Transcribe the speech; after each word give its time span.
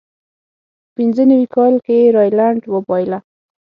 په 0.85 0.89
پینځه 0.95 1.23
نوي 1.31 1.47
کال 1.55 1.73
کې 1.85 1.95
یې 2.01 2.13
راینلنډ 2.17 2.61
وبایله. 2.75 3.19